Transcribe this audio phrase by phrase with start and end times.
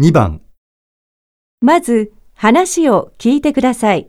[0.00, 0.40] 2番、
[1.60, 4.08] まず話を聞いてください。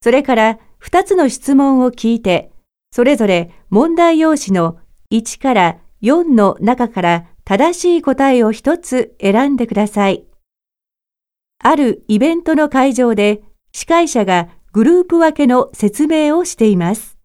[0.00, 2.50] それから2つの質問を聞いて、
[2.90, 4.78] それぞれ問題用紙の
[5.12, 10.24] 1から4の中から正しい答えを1つ選んでください。
[11.62, 17.16] あるイベントの会場で司会者がグループ分けの説明をしています。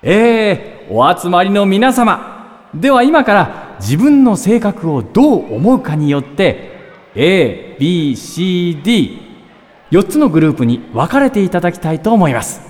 [0.00, 6.76] ええお集まりの皆様では今から自分の性格をどう思うかによって
[7.14, 12.60] ABCD4 つのグループに分かれていただきたいと思います。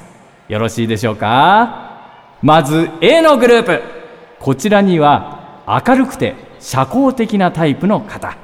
[0.48, 2.37] よろしいでしょうか？
[2.43, 3.83] まず A のグループ。
[4.39, 8.37] こちらには明るくて社交的なタイプの方。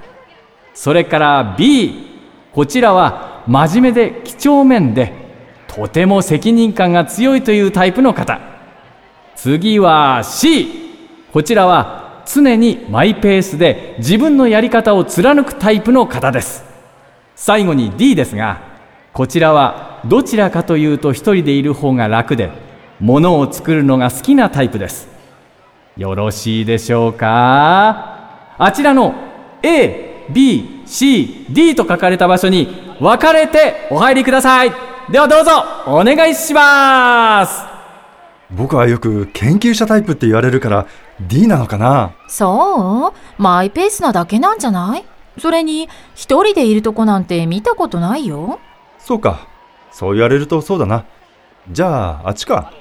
[0.75, 2.11] それから B
[2.53, 5.13] こちらは真面目で几帳面で
[5.69, 8.41] とても責任感が強いというタイプの方。
[9.37, 10.67] 次は C
[11.33, 16.65] こちらは常にマイペースで自分のやり方を貫くタイプの方です。
[17.37, 18.61] 最後に D ですが
[19.13, 22.51] こちらはどちらかというと一人でいる方が楽で
[23.01, 25.09] 物を作るのが好きなタイプです。
[25.97, 28.57] よろしいでしょうか？
[28.59, 29.15] あちらの
[29.63, 34.73] A、B、C、D と書かれた場所に分かれてお入りください。
[35.11, 35.51] ではどうぞ
[35.87, 37.63] お願いします。
[38.51, 40.87] 僕はよく研究者タイプって言われるから
[41.21, 42.15] D なのかな？
[42.29, 43.43] そう？
[43.43, 45.05] マイペースなだけなんじゃない？
[45.39, 48.59] それに、一人でいるとこなんて見たことないよ。
[48.99, 49.49] そうか。
[49.93, 51.05] そう言われるとそうだな。
[51.71, 52.73] じゃあ、あっちか。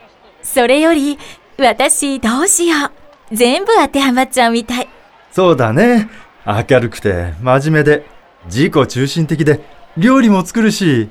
[0.42, 1.17] それより、
[1.58, 2.88] 私どうしよ
[3.31, 3.36] う。
[3.36, 4.88] 全部当てはまっちゃうみたい。
[5.31, 6.09] そうだね。
[6.45, 8.06] 明るくて、真面目で、
[8.45, 9.64] 自己中心的で、
[9.97, 11.09] 料理も作るし。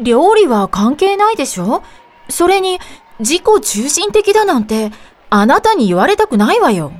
[0.00, 1.82] 料理は関係ないでしょ？
[2.28, 2.78] それに、
[3.20, 4.90] 自己中心的だなんて、
[5.30, 6.92] あなたに言われたくないわよ。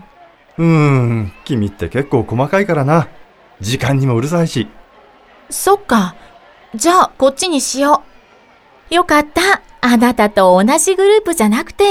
[0.59, 3.09] うーん、君って結構細かいからな。
[3.61, 4.69] 時間にもうるさいし。
[5.51, 6.15] そっか。
[6.75, 8.03] じゃあ、こっちにしよ
[8.91, 8.95] う。
[8.95, 9.63] よかった。
[9.81, 11.85] あなたと同じグループじゃなくて。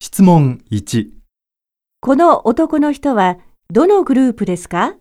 [0.00, 1.10] 質問1、
[2.00, 3.38] この男の人は
[3.70, 4.94] どのグループですか？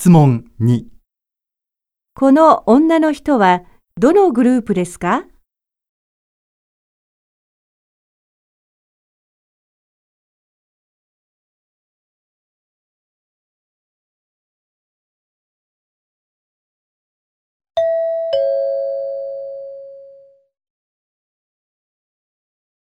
[0.00, 0.84] 質問2、
[2.14, 3.64] この女の人は
[3.98, 5.26] どのグループですか？